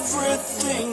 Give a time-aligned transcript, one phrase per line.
[0.00, 0.89] everything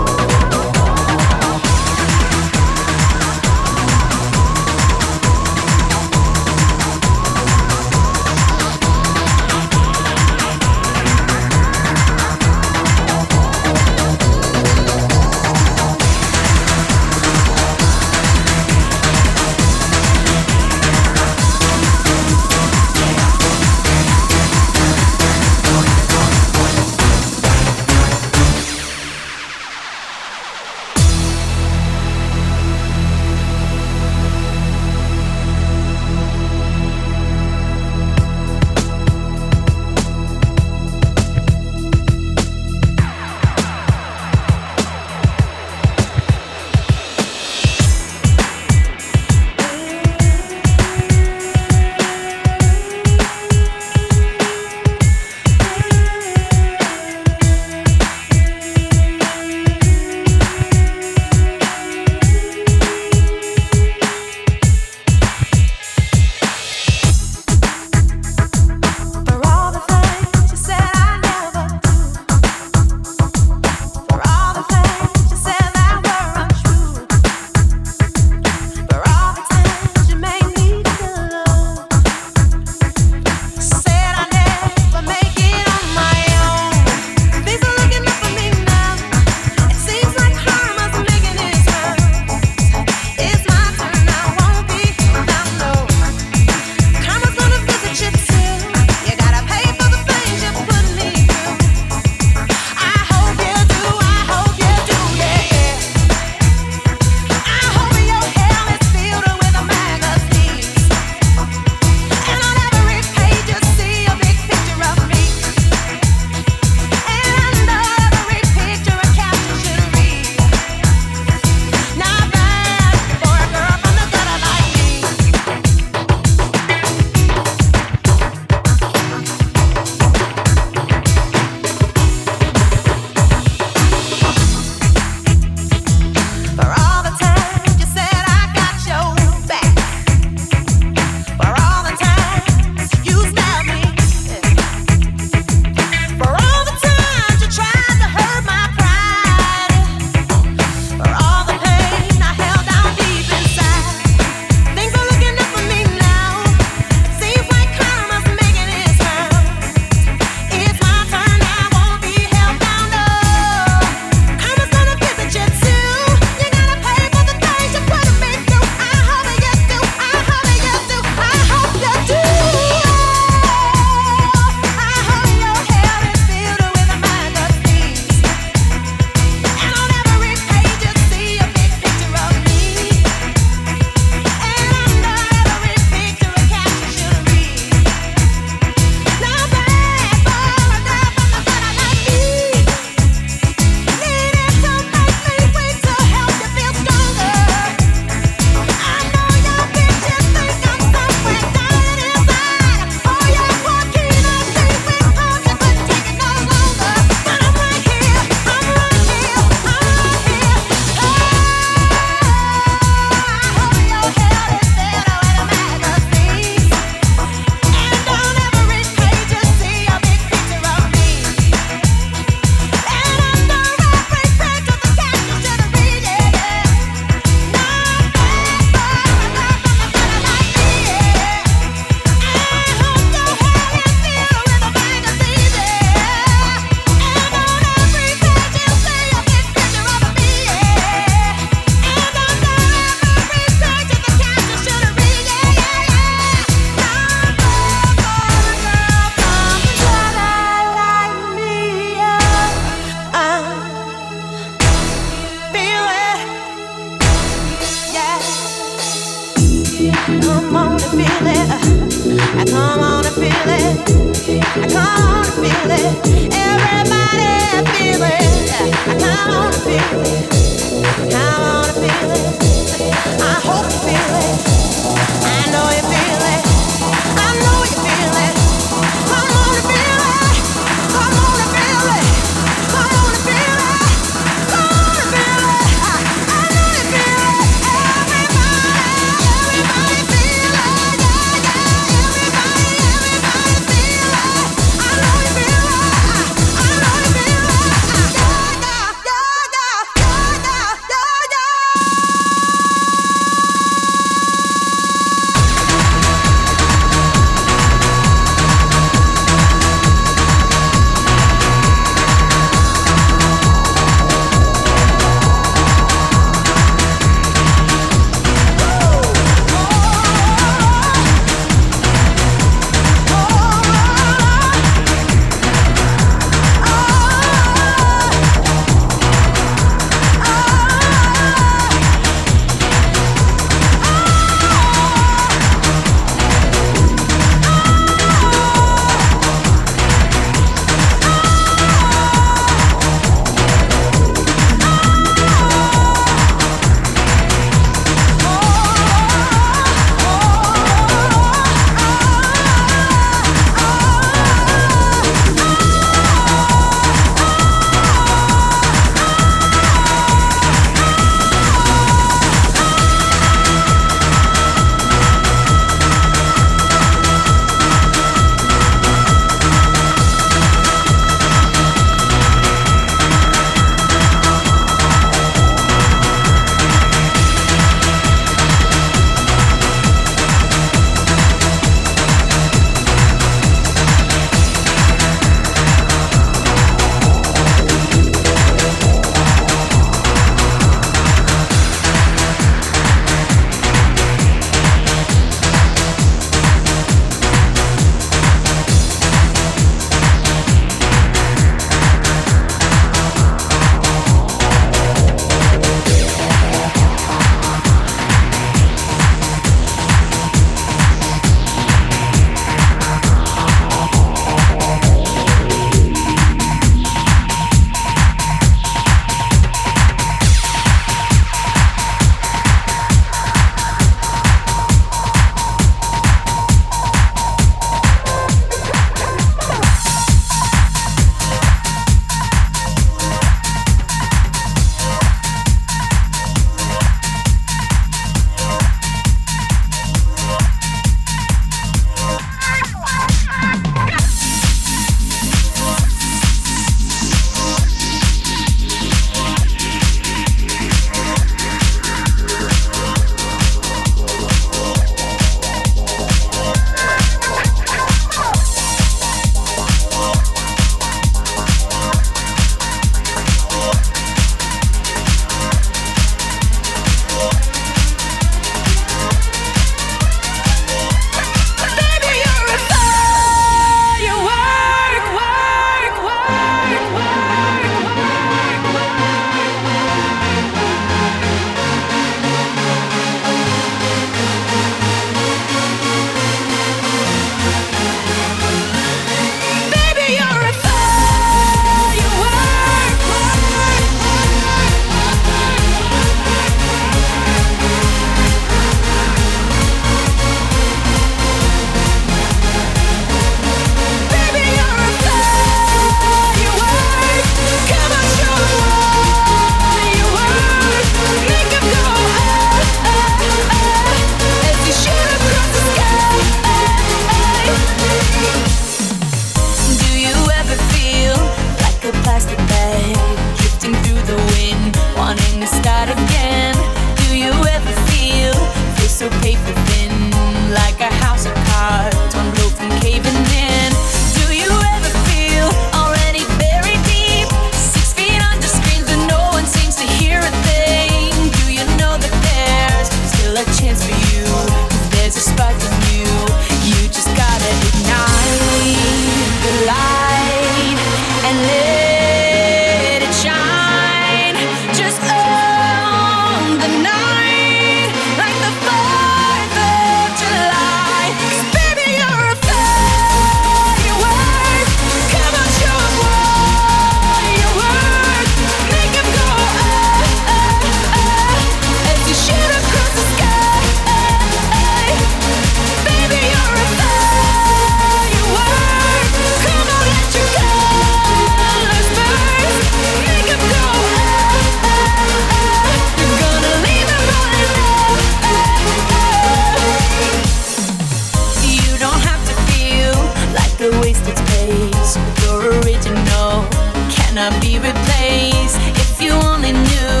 [594.46, 594.96] place.
[595.22, 596.46] You're original,
[596.94, 598.58] cannot be replaced.
[598.82, 600.00] If you only knew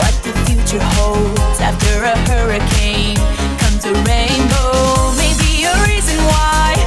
[0.00, 3.16] what the future holds after a hurricane
[3.60, 5.12] comes a rainbow.
[5.16, 6.81] Maybe a reason why.